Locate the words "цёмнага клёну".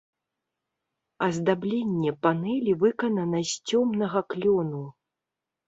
3.77-4.85